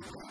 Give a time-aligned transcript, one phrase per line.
[0.00, 0.30] you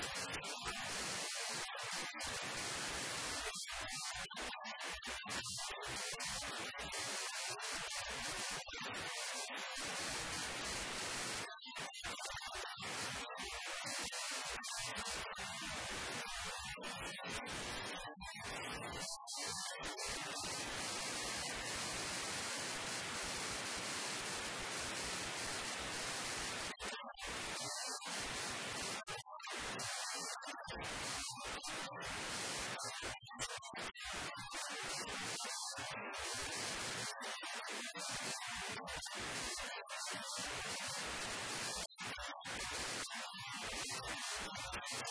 [0.00, 0.38] I'm sorry.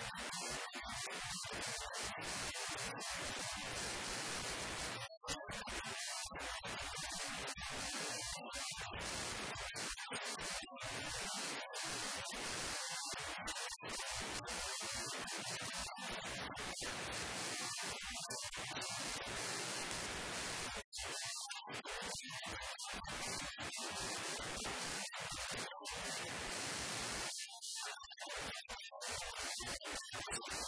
[0.00, 4.79] やったー!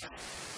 [0.00, 0.57] you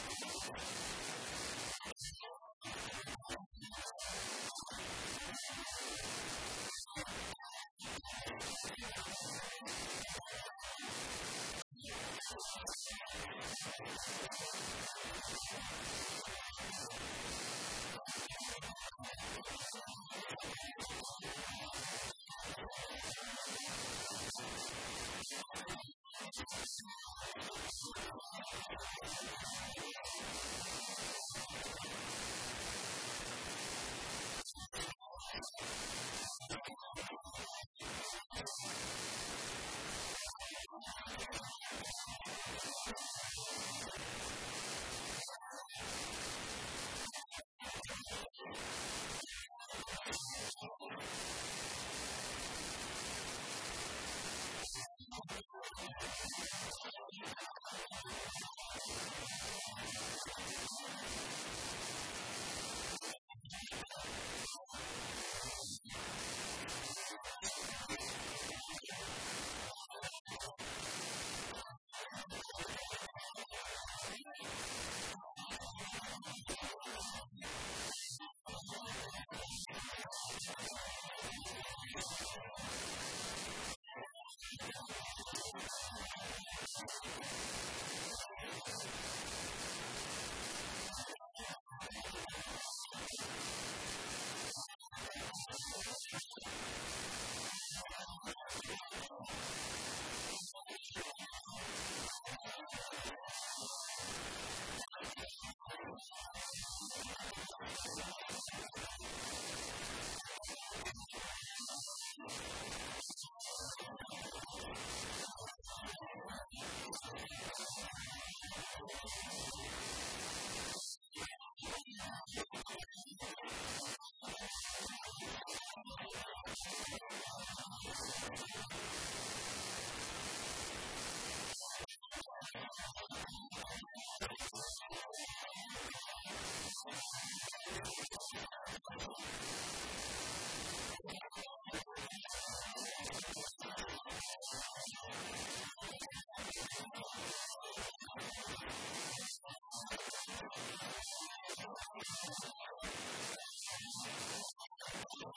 [0.00, 1.19] ハハハハ!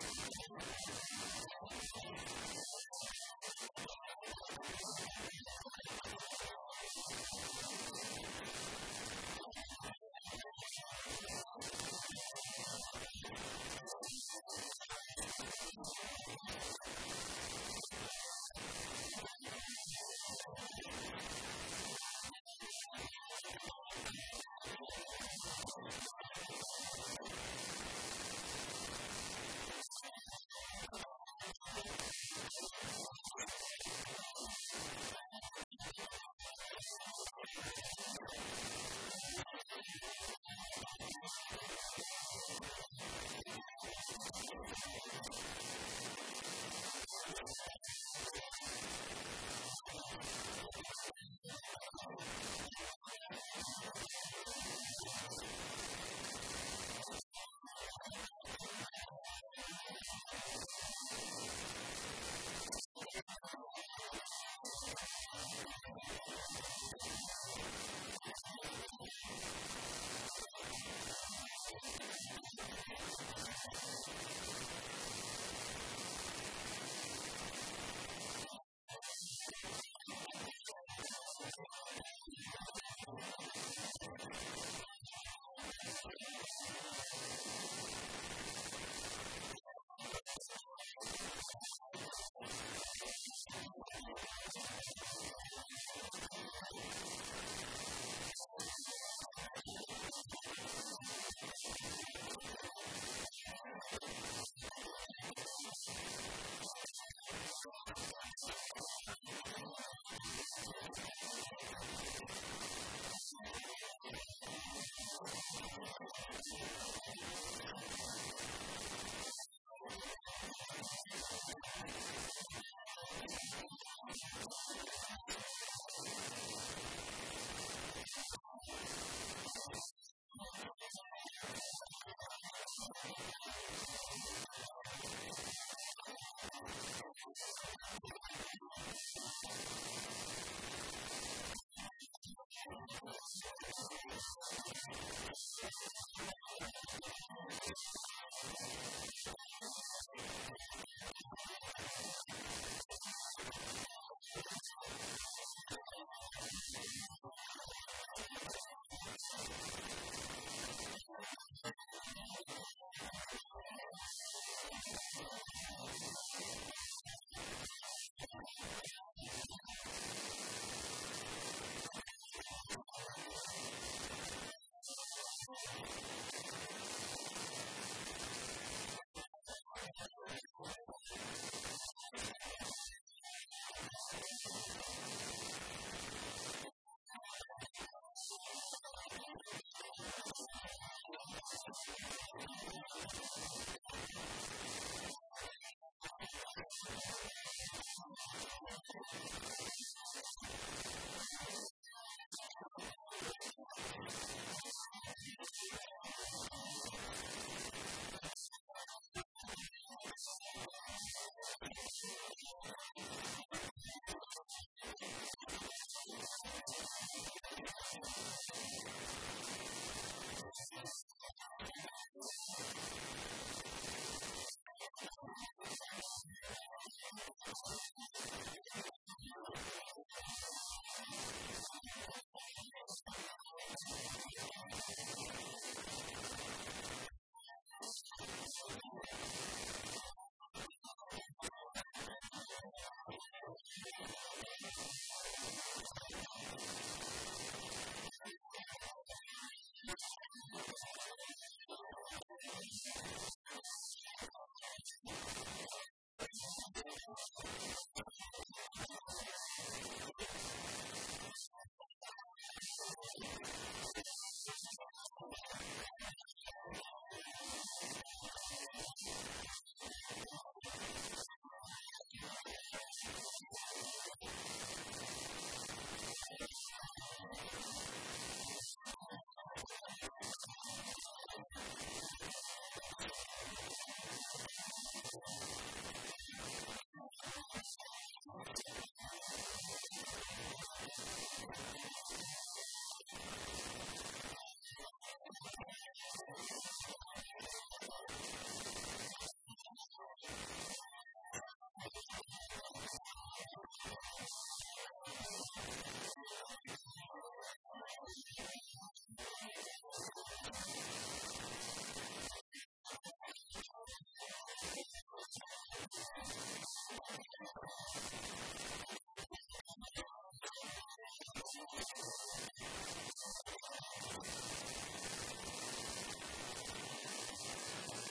[0.00, 1.11] よいしょ。